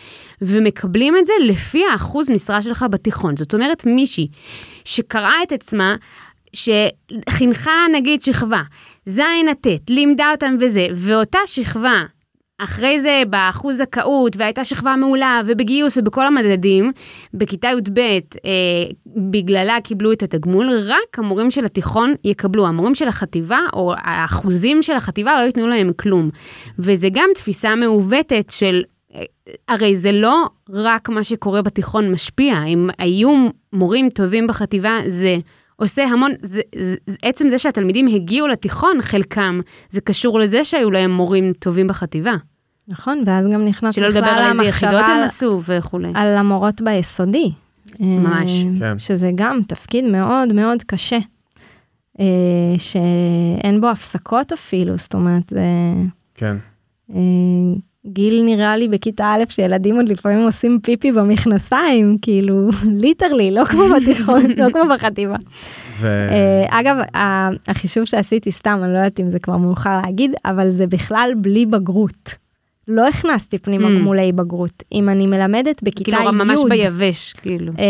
[0.43, 3.37] ומקבלים את זה לפי האחוז משרה שלך בתיכון.
[3.37, 4.29] זאת אומרת, מישהי
[4.85, 5.97] שקראה את עצמה,
[6.53, 8.62] שחינכה נגיד שכבה,
[9.07, 12.03] ז' עד ט', לימדה אותם וזה, ואותה שכבה,
[12.64, 16.92] אחרי זה באחוז זכאות, והייתה שכבה מעולה, ובגיוס ובכל המדדים,
[17.35, 18.20] בכיתה י"ב, אה,
[19.07, 22.66] בגללה קיבלו את התגמול, רק המורים של התיכון יקבלו.
[22.66, 26.31] המורים של החטיבה, או האחוזים של החטיבה, לא ייתנו להם כלום.
[26.79, 28.83] וזה גם תפיסה מעוותת של...
[29.14, 29.23] אה,
[29.68, 35.37] הרי זה לא רק מה שקורה בתיכון משפיע, אם היו מורים טובים בחטיבה, זה
[35.81, 40.90] עושה המון, זה, זה, זה, עצם זה שהתלמידים הגיעו לתיכון, חלקם, זה קשור לזה שהיו
[40.90, 42.35] להם מורים טובים בחטיבה.
[42.88, 46.09] נכון, ואז גם נכנס שלא לדבר בכלל על איזה המחשבה יחידות הם על- עשו וכולי.
[46.14, 47.53] על המורות ביסודי.
[48.01, 48.51] ממש.
[48.51, 48.99] אה, כן.
[48.99, 51.19] שזה גם תפקיד מאוד מאוד קשה,
[52.21, 52.25] אה,
[52.79, 55.61] שאין בו הפסקות אפילו, זאת אומרת, זה
[56.35, 56.57] כן.
[58.07, 62.71] גיל נראה לי בכיתה א' שילדים עוד לפעמים עושים פיפי במכנסיים, כאילו
[63.03, 65.35] ליטרלי, לא כמו בתיכון, לא כמו בחטיבה.
[65.99, 66.07] ו...
[66.31, 70.71] אה, אגב, ה- החישוב שעשיתי סתם, אני לא יודעת אם זה כבר מאוחר להגיד, אבל
[70.71, 72.35] זה בכלל בלי בגרות.
[72.89, 73.91] לא הכנסתי פנימה Mm.
[73.91, 74.83] גמולי בגרות.
[74.93, 77.73] אם אני מלמדת בכיתה כאילו י' ממש ביבש, כאילו.
[77.79, 77.85] אה,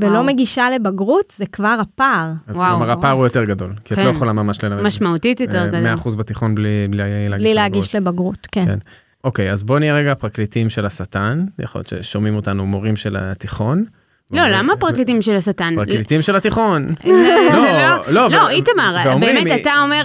[0.00, 0.24] ולא וואו.
[0.24, 2.30] מגישה לבגרות, זה כבר הפער.
[2.46, 2.68] אז וואו.
[2.70, 4.04] כלומר הפער הוא יותר גדול, כי את כן.
[4.04, 4.82] לא יכולה ממש ללמד.
[4.82, 5.94] משמעותית יותר אה, גדול.
[6.12, 7.28] 100% בתיכון בלי בלי להגיש.
[7.28, 7.54] בלי לבגרות.
[7.56, 8.64] להגיש לבגרות, כן.
[8.66, 8.78] כן.
[9.24, 13.84] אוקיי, אז בוא נהיה רגע פרקליטים של השטן, יכול להיות ששומעים אותנו מורים של התיכון.
[14.30, 15.74] לא, למה פרקליטים של השטן?
[15.76, 16.94] פרקליטים של התיכון.
[17.04, 20.02] זה לא, לא, לא, ו- איתמר, באמת, אתה אומר,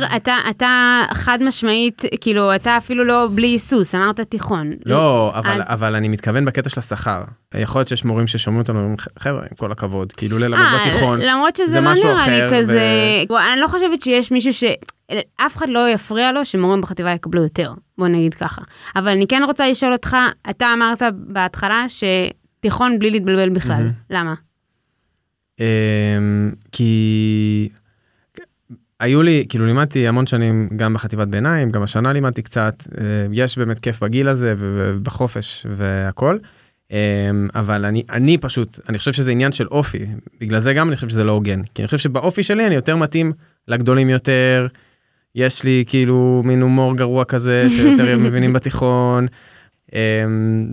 [0.50, 4.72] אתה, חד משמעית, כאילו, אתה אפילו לא בלי היסוס, אמרת תיכון.
[4.86, 7.22] לא, אבל, אז- אבל אני מתכוון בקטע של השכר.
[7.56, 11.20] יכול להיות שיש מורים ששומעים אותנו ואומרים, חבר'ה, עם כל הכבוד, כאילו ללמד אה, בתיכון.
[11.22, 12.82] למרות שזה זה לא משהו נראה לי אחר, כזה,
[13.54, 14.64] אני לא חושבת שיש מישהו ש...
[15.38, 18.62] אף אחד לא יפריע לו שמורים בחטיבה יקבלו יותר, בוא נגיד ככה.
[18.96, 20.18] אבל אני כן רוצה לשאול אותך,
[20.50, 23.92] אתה אמרת בהתחלה שתיכון בלי להתבלבל בכלל, מהמם.
[24.10, 24.34] למה?
[25.60, 25.66] אמ,
[26.72, 27.70] כי
[29.00, 33.58] היו לי, כאילו לימדתי המון שנים גם בחטיבת ביניים, גם השנה לימדתי קצת, אה, יש
[33.58, 36.38] באמת כיף בגיל הזה ובחופש והכל.
[36.92, 40.06] אמ, אבל אני, אני פשוט, אני חושב שזה עניין של אופי,
[40.42, 42.96] בגלל זה גם אני חושב שזה לא הוגן, כי אני חושב שבאופי שלי אני יותר
[42.96, 43.34] מתאים
[43.68, 44.68] לגדולים יותר,
[45.36, 49.28] יש לי כאילו מין הומור גרוע כזה שיותר מבינים בתיכון.
[49.88, 49.92] Um,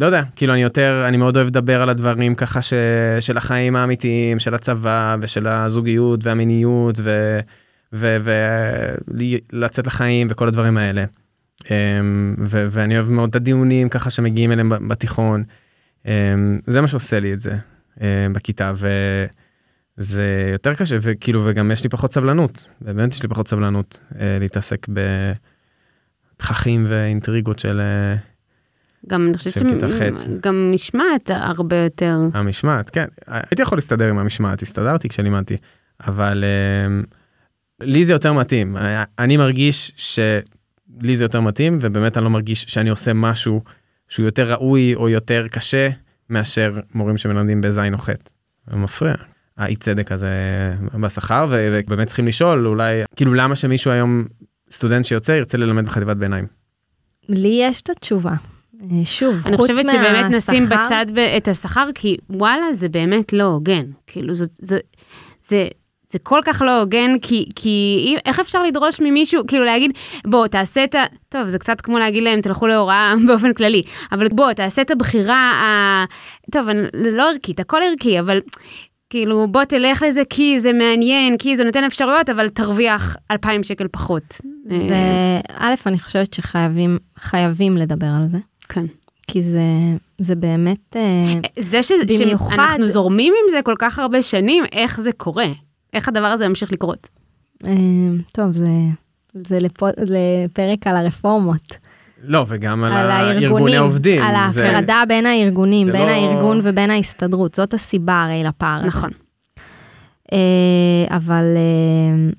[0.00, 2.72] לא יודע, כאילו אני יותר, אני מאוד אוהב לדבר על הדברים ככה ש,
[3.20, 7.00] של החיים האמיתיים, של הצבא ושל הזוגיות והמיניות
[7.92, 11.04] ולצאת לחיים וכל הדברים האלה.
[11.62, 11.66] Um,
[12.38, 15.44] ו, ואני אוהב מאוד את הדיונים ככה שמגיעים אליהם בתיכון.
[16.04, 16.08] Um,
[16.66, 17.56] זה מה שעושה לי את זה
[17.96, 18.00] um,
[18.32, 18.72] בכיתה
[19.98, 24.16] וזה יותר קשה וכאילו וגם יש לי פחות סבלנות, באמת יש לי פחות סבלנות uh,
[24.40, 24.87] להתעסק
[26.37, 27.80] בתככים ואינטריגות של...
[27.80, 28.18] Uh,
[29.09, 30.18] גם אני חושבת.
[30.18, 32.18] שגם משמעת הרבה יותר.
[32.35, 33.06] המשמעת, כן.
[33.26, 35.56] הייתי יכול להסתדר עם המשמעת, הסתדרתי כשלימדתי,
[36.06, 36.44] אבל
[37.04, 37.06] um,
[37.80, 38.76] לי זה יותר מתאים.
[39.18, 43.62] אני מרגיש שלי זה יותר מתאים, ובאמת אני לא מרגיש שאני עושה משהו
[44.09, 45.88] שהוא יותר ראוי או יותר קשה
[46.30, 48.11] מאשר מורים שמלמדים בזין או ח'.
[48.70, 49.14] זה מפריע.
[49.58, 50.28] האי צדק הזה
[51.00, 54.24] בשכר, ו- ובאמת צריכים לשאול אולי, כאילו למה שמישהו היום,
[54.70, 56.46] סטודנט שיוצא, ירצה ללמד בחטיבת ביניים.
[57.28, 58.32] לי יש את התשובה.
[58.82, 62.88] אה, שוב, אני חוץ חושבת שבאמת נשים מהשכר- בצד ב- את השכר, כי וואלה, זה
[62.88, 63.84] באמת לא הוגן.
[64.06, 64.78] כאילו, זה, זה, זה,
[65.48, 65.68] זה
[66.10, 69.90] זה כל כך לא הוגן, כי, כי איך אפשר לדרוש ממישהו, כאילו להגיד,
[70.26, 71.02] בוא, תעשה את ה...
[71.28, 75.34] טוב, זה קצת כמו להגיד להם, תלכו להוראה באופן כללי, אבל בוא, תעשה את הבחירה
[75.52, 76.04] ה...
[76.52, 76.80] טוב, אני,
[77.12, 78.38] לא ערכית, הכל ערכי, אבל
[79.10, 83.88] כאילו, בוא תלך לזה כי זה מעניין, כי זה נותן אפשרויות, אבל תרוויח 2,000 שקל
[83.88, 84.40] פחות.
[84.64, 84.76] זה,
[85.58, 88.38] א', אני חושבת שחייבים חייבים לדבר על זה.
[88.68, 88.86] כן.
[89.26, 89.60] כי זה,
[90.18, 91.02] זה באמת, אה,
[91.58, 95.46] זה ש, במיוחד- שאנחנו זורמים עם זה כל כך הרבה שנים, איך זה קורה?
[95.92, 97.08] איך הדבר הזה ממשיך לקרות?
[97.66, 97.72] אה,
[98.32, 98.68] טוב, זה,
[99.34, 101.72] זה לפו, לפרק על הרפורמות.
[102.24, 104.22] לא, וגם על, על הארגוני העובדים.
[104.22, 108.87] על זה- ההפרדה בין הארגונים, זה בין לא- הארגון ובין ההסתדרות, זאת הסיבה הרי לפער.
[108.87, 109.11] נכון.
[110.33, 110.37] אה,
[111.16, 112.31] אבל, אה,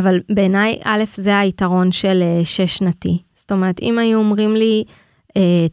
[0.00, 3.18] אבל בעיניי, א', זה היתרון של אה, שש שנתי.
[3.34, 4.84] זאת אומרת, אם היו אומרים לי,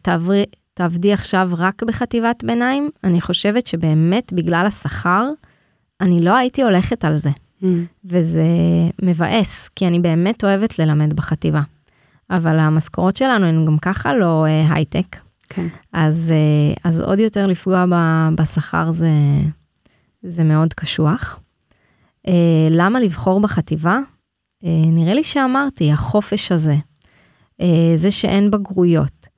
[0.02, 5.26] תעברי, תעבדי עכשיו רק בחטיבת ביניים, אני חושבת שבאמת בגלל השכר,
[6.00, 7.30] אני לא הייתי הולכת על זה.
[8.04, 8.44] וזה
[9.02, 11.60] מבאס, כי אני באמת אוהבת ללמד בחטיבה.
[12.30, 15.16] אבל המשכורות שלנו הן גם ככה לא אה, הייטק,
[15.48, 15.66] כן.
[15.92, 17.84] אז, אה, אז עוד יותר לפגוע
[18.34, 19.10] בשכר זה,
[20.22, 21.40] זה מאוד קשוח.
[22.28, 23.98] אה, למה לבחור בחטיבה?
[24.64, 26.76] אה, נראה לי שאמרתי, החופש הזה,
[27.94, 29.28] זה שאין בגרויות,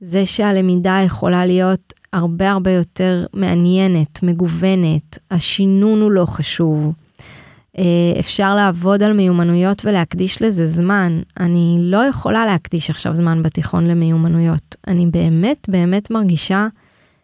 [0.00, 6.92] זה שהלמידה יכולה להיות הרבה הרבה יותר מעניינת, מגוונת, השינון הוא לא חשוב.
[7.78, 11.20] אה, אפשר לעבוד על מיומנויות ולהקדיש לזה זמן.
[11.40, 14.76] אני לא יכולה להקדיש עכשיו זמן בתיכון למיומנויות.
[14.86, 16.66] אני באמת באמת מרגישה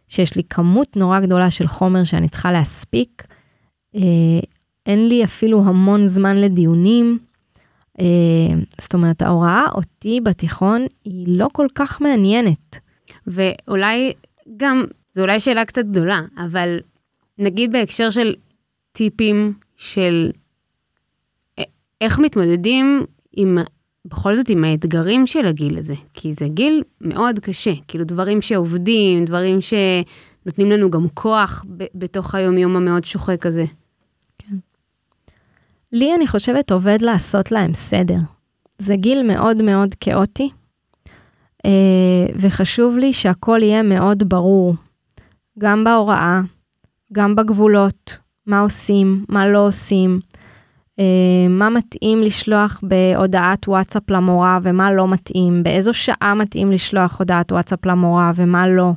[0.09, 3.23] שיש לי כמות נורא גדולה של חומר שאני צריכה להספיק.
[3.95, 4.01] אה,
[4.87, 7.19] אין לי אפילו המון זמן לדיונים.
[8.01, 12.79] אה, זאת אומרת, ההוראה אותי בתיכון היא לא כל כך מעניינת.
[13.27, 14.13] ואולי
[14.57, 16.79] גם, זו אולי שאלה קצת גדולה, אבל
[17.39, 18.35] נגיד בהקשר של
[18.93, 20.31] טיפים של
[22.03, 23.59] איך מתמודדים עם,
[24.05, 29.25] בכל זאת עם האתגרים של הגיל הזה, כי זה גיל מאוד קשה, כאילו דברים שעובדים,
[29.25, 33.65] דברים שנותנים לנו גם כוח ב- בתוך היומיום המאוד שוחק הזה.
[35.93, 38.19] לי, אני חושבת, עובד לעשות להם סדר.
[38.79, 40.51] זה גיל מאוד מאוד כאוטי,
[41.67, 44.75] אה, וחשוב לי שהכל יהיה מאוד ברור,
[45.59, 46.41] גם בהוראה,
[47.13, 50.21] גם בגבולות, מה עושים, מה לא עושים,
[51.49, 57.87] מה מתאים לשלוח בהודעת וואטסאפ למורה ומה לא מתאים, באיזו שעה מתאים לשלוח הודעת וואטסאפ
[57.87, 58.93] למורה ומה לא.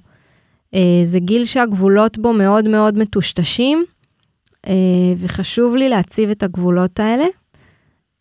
[0.75, 3.85] אה, זה גיל שהגבולות בו מאוד מאוד מטושטשים,
[4.67, 4.73] אה,
[5.17, 7.25] וחשוב לי להציב את הגבולות האלה.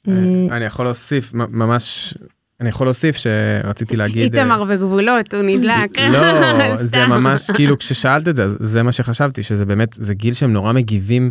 [0.09, 2.15] אה, אני יכול להוסיף, ממש,
[2.61, 4.37] אני יכול להוסיף שרציתי להגיד...
[4.37, 5.99] אה, איתמר בגבולות, הוא נדלק.
[5.99, 7.07] לא, זה.
[7.07, 11.31] ממש, כאילו כששאלת את זה, זה מה שחשבתי, שזה באמת, זה גיל שהם נורא מגיבים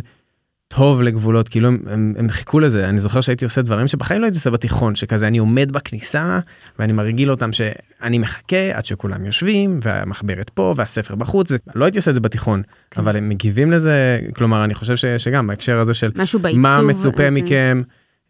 [0.68, 4.26] טוב לגבולות, כאילו הם, הם, הם חיכו לזה, אני זוכר שהייתי עושה דברים שבחיים לא
[4.26, 6.38] הייתי עושה בתיכון, שכזה אני עומד בכניסה
[6.78, 11.98] ואני מרגיל אותם שאני מחכה עד שכולם יושבים והמחברת פה והספר בחוץ, זה, לא הייתי
[11.98, 13.00] עושה את זה בתיכון, כן.
[13.00, 16.62] אבל הם מגיבים לזה, כלומר אני חושב ש, שגם בהקשר הזה של משהו בעיצוב.
[16.62, 17.30] מה מצופה הזה.
[17.30, 17.82] מכם,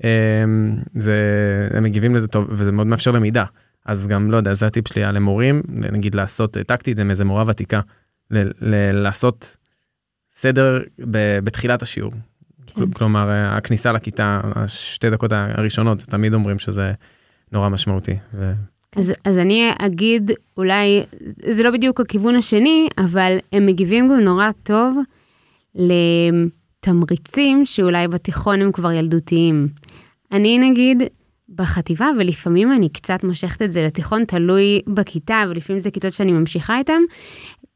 [0.05, 0.09] אמ,
[0.95, 1.19] זה,
[1.71, 3.45] הם מגיבים לזה טוב וזה מאוד מאפשר למידה.
[3.87, 7.25] אז גם לא יודע זה הטיפ שלי על המורים נגיד לעשות אה, טקטית עם איזה
[7.25, 7.81] מורה ותיקה
[8.31, 9.57] ל- ל- לעשות
[10.35, 12.13] סדר ב- בתחילת השיעור.
[12.67, 12.75] כן.
[12.75, 16.93] כל- כלומר אה, הכניסה לכיתה השתי דקות הראשונות תמיד אומרים שזה
[17.53, 18.17] נורא משמעותי.
[18.35, 18.53] ו...
[18.97, 21.03] אז, אז אני אגיד, אולי,
[21.51, 24.97] זה לא בדיוק הכיוון השני, אבל הם מגיבים גם נורא טוב
[25.75, 29.69] לתמריצים שאולי בתיכון הם כבר ילדותיים.
[30.33, 31.03] אני נגיד,
[31.55, 36.79] בחטיבה, ולפעמים אני קצת מושכת את זה לתיכון, תלוי בכיתה, ולפעמים זה כיתות שאני ממשיכה
[36.79, 37.01] איתן.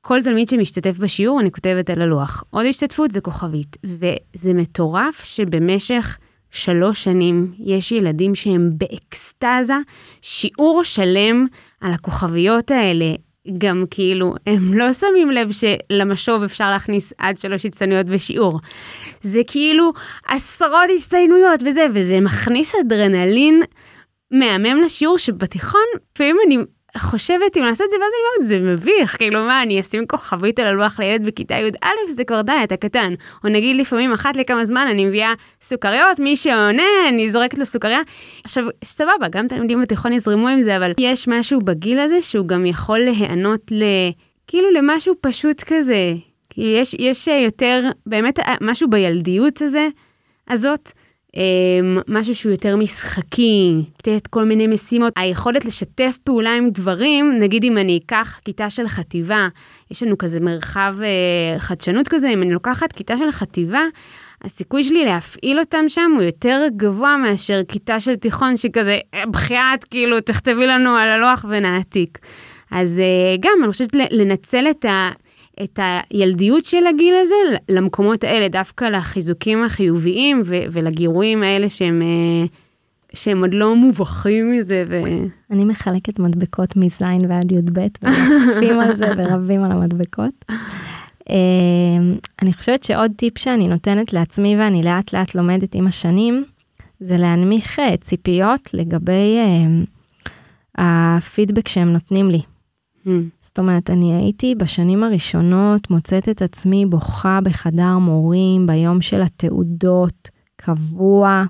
[0.00, 2.44] כל תלמיד שמשתתף בשיעור, אני כותבת על הלוח.
[2.50, 6.18] עוד השתתפות זה כוכבית, וזה מטורף שבמשך
[6.50, 9.74] שלוש שנים יש ילדים שהם באקסטזה,
[10.22, 11.46] שיעור שלם
[11.80, 13.14] על הכוכביות האלה.
[13.58, 18.60] גם כאילו, הם לא שמים לב שלמשוב אפשר להכניס עד שלוש הצטיינויות בשיעור.
[19.22, 19.92] זה כאילו
[20.26, 23.62] עשרות הצטיינויות וזה, וזה מכניס אדרנלין
[24.30, 25.80] מהמם לשיעור שבתיכון,
[26.14, 26.56] לפעמים אני
[26.96, 30.58] חושבת אם לעשות את זה, ואז אני אומרת, זה מביך, כאילו מה, אני אשים כוכבית
[30.58, 33.14] על הלוח לילד בכיתה י"א, זה כבר די, אתה קטן.
[33.44, 38.00] או נגיד לפעמים אחת לכמה זמן אני מביאה סוכריות, מי שעונה, אני זורקת לו סוכריה.
[38.44, 42.66] עכשיו, סבבה, גם תלמידים בתיכון יזרמו עם זה, אבל יש משהו בגיל הזה שהוא גם
[42.66, 43.84] יכול להיענות ל...
[44.46, 46.12] כאילו למשהו פשוט כזה.
[46.50, 49.88] כאילו יש, יש יותר, באמת משהו בילדיות הזה,
[50.48, 50.92] הזאת.
[51.36, 55.12] אמ, משהו שהוא יותר משחקי, לתת כל מיני משימות.
[55.16, 59.48] היכולת לשתף פעולה עם דברים, נגיד אם אני אקח כיתה של חטיבה,
[59.90, 63.82] יש לנו כזה מרחב אה, חדשנות כזה, אם אני לוקחת כיתה של חטיבה,
[64.44, 68.98] הסיכוי שלי להפעיל אותם שם הוא יותר גבוה מאשר כיתה של תיכון שכזה,
[69.30, 72.18] בחייאת, כאילו, תכתבי לנו על הלוח ונעתיק.
[72.70, 75.10] אז אה, גם, אני חושבת לנצל את ה...
[75.62, 75.78] את
[76.10, 77.34] הילדיות של הגיל הזה
[77.68, 82.46] למקומות האלה, דווקא לחיזוקים החיוביים ו- ולגירויים האלה שהם, אה,
[83.14, 84.84] שהם עוד לא מובכים מזה.
[84.88, 85.00] ו...
[85.50, 90.44] אני מחלקת מדבקות מז' ועד י"ב, ורבים על זה ורבים על המדבקות.
[91.30, 91.36] אה,
[92.42, 96.44] אני חושבת שעוד טיפ שאני נותנת לעצמי ואני לאט לאט לומדת עם השנים,
[97.00, 99.38] זה להנמיך אה, ציפיות לגבי
[100.78, 102.40] הפידבק שהם נותנים לי.
[103.08, 103.10] Mm.
[103.40, 110.28] זאת אומרת, אני הייתי בשנים הראשונות מוצאת את עצמי בוכה בחדר מורים ביום של התעודות,
[110.56, 111.44] קבוע.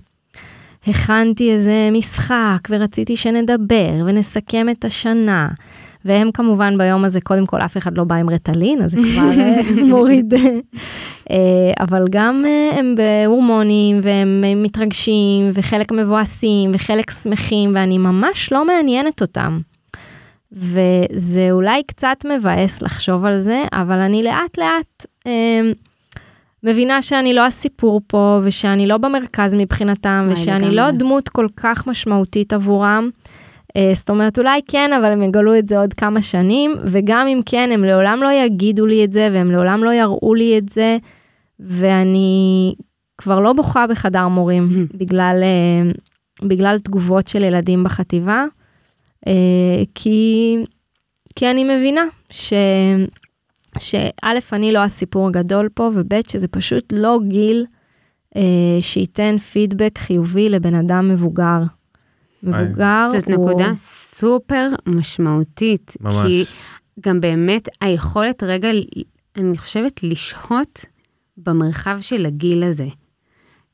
[0.86, 5.48] הכנתי איזה משחק ורציתי שנדבר ונסכם את השנה.
[6.04, 9.30] והם כמובן ביום הזה, קודם כל אף אחד לא בא עם רטלין, אז זה כבר
[9.40, 10.34] אה, מוריד.
[11.30, 18.66] אה, אבל גם אה, הם בהורמונים והם מתרגשים וחלק מבואסים וחלק שמחים ואני ממש לא
[18.66, 19.58] מעניינת אותם.
[20.52, 25.60] וזה אולי קצת מבאס לחשוב על זה, אבל אני לאט לאט אה,
[26.62, 32.52] מבינה שאני לא הסיפור פה, ושאני לא במרכז מבחינתם, ושאני לא דמות כל כך משמעותית
[32.52, 33.10] עבורם.
[33.76, 37.40] אה, זאת אומרת, אולי כן, אבל הם יגלו את זה עוד כמה שנים, וגם אם
[37.46, 40.96] כן, הם לעולם לא יגידו לי את זה, והם לעולם לא יראו לי את זה,
[41.60, 42.74] ואני
[43.18, 45.90] כבר לא בוכה בחדר מורים בגלל, אה,
[46.48, 48.44] בגלל תגובות של ילדים בחטיבה.
[49.26, 50.56] אה, כי,
[51.36, 52.52] כי אני מבינה ש...
[53.78, 57.66] שא', אני לא הסיפור הגדול פה, וב', שזה פשוט לא גיל
[58.36, 58.42] אה,
[58.80, 61.62] שייתן פידבק חיובי לבן אדם מבוגר.
[62.42, 63.20] מבוגר זאת הוא...
[63.20, 65.96] זאת נקודה סופר משמעותית.
[66.00, 66.26] ממש.
[66.26, 66.44] כי
[67.00, 68.68] גם באמת היכולת רגע,
[69.36, 70.84] אני חושבת, לשהות
[71.36, 72.86] במרחב של הגיל הזה.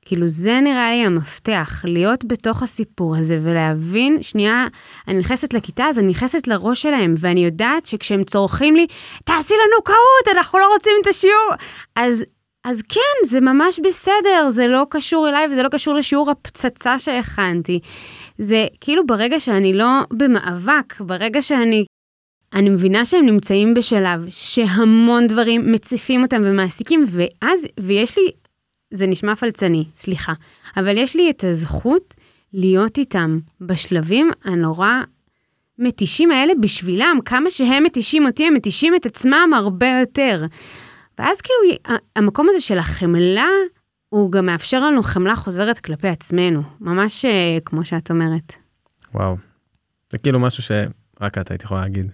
[0.05, 4.67] כאילו זה נראה לי המפתח, להיות בתוך הסיפור הזה ולהבין, שנייה,
[5.09, 8.87] אני נכנסת לכיתה, אז אני נכנסת לראש שלהם, ואני יודעת שכשהם צורכים לי,
[9.25, 11.51] תעשי לנו קהות, אנחנו לא רוצים את השיעור.
[11.97, 12.25] אז,
[12.65, 17.81] אז כן, זה ממש בסדר, זה לא קשור אליי וזה לא קשור לשיעור הפצצה שהכנתי.
[18.39, 21.85] זה כאילו ברגע שאני לא במאבק, ברגע שאני
[22.55, 28.31] אני מבינה שהם נמצאים בשלב שהמון דברים מציפים אותם ומעסיקים, ואז, ויש לי
[28.95, 30.33] זה נשמע פלצני, סליחה,
[30.77, 32.15] אבל יש לי את הזכות
[32.53, 34.93] להיות איתם בשלבים הנורא
[35.79, 40.45] מתישים האלה בשבילם, כמה שהם מתישים אותי, הם מתישים את עצמם הרבה יותר.
[41.19, 41.59] ואז כאילו
[42.17, 43.49] המקום הזה של החמלה,
[44.09, 48.53] הוא גם מאפשר לנו חמלה חוזרת כלפי עצמנו, ממש אה, כמו שאת אומרת.
[49.15, 49.37] וואו,
[50.13, 52.11] זה כאילו משהו שרק את היית יכולה להגיד.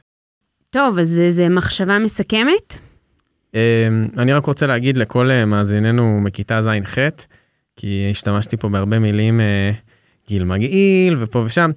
[0.71, 2.89] טוב, אז זה, זה מחשבה מסכמת?
[3.55, 3.61] אמ,
[4.19, 6.99] אני רק רוצה להגיד לכל אה, מאזיננו מכיתה ז'-ח',
[7.77, 9.71] כי השתמשתי פה בהרבה מילים אה,
[10.29, 11.71] גיל מגעיל ופה ושם,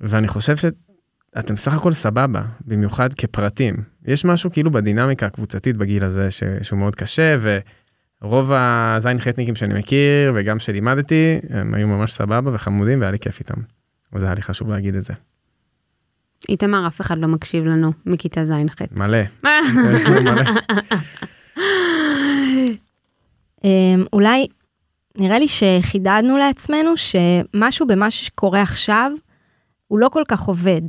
[0.00, 3.74] ואני חושב שאתם סך הכל סבבה, במיוחד כפרטים.
[4.06, 6.42] יש משהו כאילו בדינמיקה הקבוצתית בגיל הזה ש...
[6.62, 7.36] שהוא מאוד קשה,
[8.22, 13.60] ורוב הז'-ח'ניקים שאני מכיר וגם שלימדתי, הם היו ממש סבבה וחמודים והיה לי כיף איתם.
[14.12, 15.12] אז היה לי חשוב להגיד את זה.
[16.48, 18.82] איתמר, אף אחד לא מקשיב לנו מכיתה ז'-ח'.
[18.96, 19.18] מלא.
[23.64, 24.46] אמ, אולי,
[25.18, 29.12] נראה לי שחידדנו לעצמנו שמשהו במה שקורה עכשיו,
[29.88, 30.82] הוא לא כל כך עובד.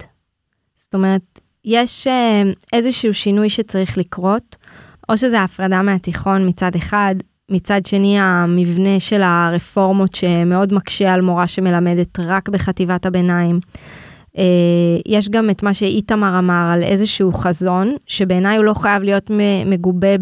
[0.78, 4.56] זאת אומרת, יש אמ, איזשהו שינוי שצריך לקרות,
[5.10, 7.16] או שזה הפרדה מהתיכון מצד אחד,
[7.50, 13.60] מצד שני המבנה של הרפורמות שמאוד מקשה על מורה שמלמדת רק בחטיבת הביניים.
[14.38, 14.44] אה,
[15.06, 19.32] יש גם את מה שאיתמר אמר על איזשהו חזון, שבעיניי הוא לא חייב להיות
[19.66, 20.16] מגובה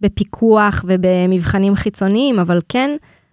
[0.00, 2.90] בפיקוח ובמבחנים חיצוניים, אבל כן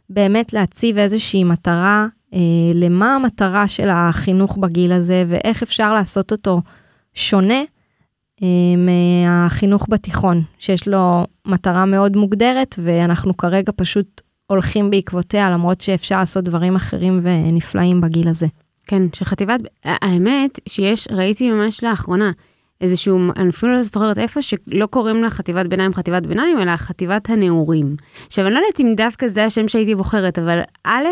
[0.10, 2.40] באמת להציב איזושהי מטרה, אה,
[2.74, 6.62] למה המטרה של החינוך בגיל הזה ואיך אפשר לעשות אותו
[7.14, 7.62] שונה
[8.44, 8.48] אה,
[8.78, 16.44] מהחינוך בתיכון, שיש לו מטרה מאוד מוגדרת ואנחנו כרגע פשוט הולכים בעקבותיה, למרות שאפשר לעשות
[16.44, 18.48] דברים אחרים ונפלאים בגיל הזה.
[18.90, 22.32] כן, שחטיבת, האמת שיש, ראיתי ממש לאחרונה,
[22.82, 27.30] איזשהו, אני אפילו לא זוכרת איפה, שלא קוראים לה חטיבת ביניים חטיבת ביניים, אלא חטיבת
[27.30, 27.96] הנעורים.
[28.28, 31.06] עכשיו, אני לא יודעת אם דווקא זה השם שהייתי בוחרת, אבל א',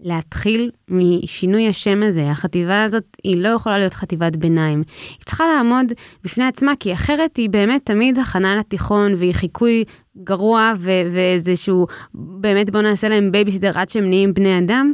[0.00, 2.30] להתחיל משינוי השם הזה.
[2.30, 4.82] החטיבה הזאת היא לא יכולה להיות חטיבת ביניים.
[5.10, 5.92] היא צריכה לעמוד
[6.24, 9.84] בפני עצמה, כי אחרת היא באמת תמיד הכנה לתיכון, והיא חיקוי
[10.24, 14.92] גרוע, ואיזשהו, באמת בוא נעשה להם בייביסיטר עד שהם נהיים בני אדם.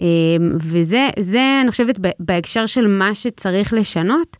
[0.00, 0.06] אמ,
[0.60, 4.36] וזה, זה, אני חושבת, בהקשר של מה שצריך לשנות,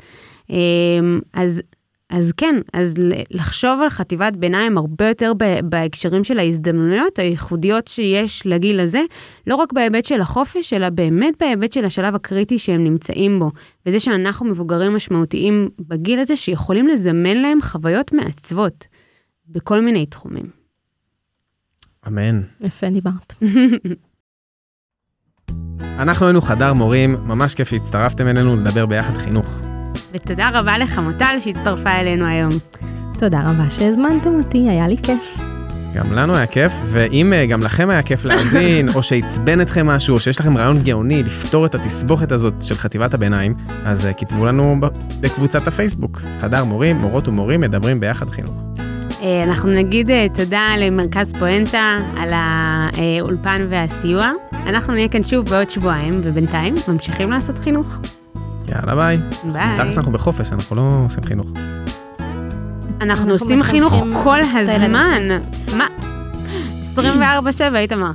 [0.51, 1.63] אמ, אז
[2.11, 2.95] אז כן, אז
[3.31, 5.33] לחשוב על חטיבת ביניים הרבה יותר
[5.65, 9.01] בהקשרים של ההזדמנויות הייחודיות שיש לגיל הזה,
[9.47, 13.51] לא רק בהיבט של החופש, אלא באמת בהיבט של השלב הקריטי שהם נמצאים בו,
[13.87, 18.87] וזה שאנחנו מבוגרים משמעותיים בגיל הזה, שיכולים לזמן להם חוויות מעצבות
[19.49, 20.47] בכל מיני תחומים.
[22.07, 22.41] אמן.
[22.61, 23.35] יפה דיברת.
[25.99, 29.59] אנחנו היינו חדר מורים, ממש כיף שהצטרפתם אלינו לדבר ביחד חינוך.
[30.13, 32.53] ותודה רבה לחמוטל שהצטרפה אלינו היום.
[33.19, 35.39] תודה רבה שהזמנתם אותי, היה לי כיף.
[35.95, 40.15] גם לנו היה כיף, ואם uh, גם לכם היה כיף להאזין, או שעצבן אתכם משהו,
[40.15, 43.55] או שיש לכם רעיון גאוני לפתור את התסבוכת הזאת של חטיבת הביניים,
[43.85, 44.77] אז uh, כתבו לנו
[45.21, 48.55] בקבוצת הפייסבוק, חדר מורים, מורות ומורים מדברים ביחד חינוך.
[49.23, 54.33] אה, אנחנו נגיד תודה למרכז פואנטה על האולפן והסיוע.
[54.67, 57.99] אנחנו נהיה כאן שוב בעוד שבועיים, ובינתיים ממשיכים לעשות חינוך.
[58.69, 59.19] יאללה ביי.
[59.53, 59.77] ביי.
[59.77, 61.47] תכלס אנחנו בחופש, אנחנו לא עושים חינוך.
[63.01, 63.95] אנחנו עושים חינוך
[64.25, 65.29] כל הזמן.
[65.77, 65.87] מה?
[67.75, 68.11] 24-7, איתמר.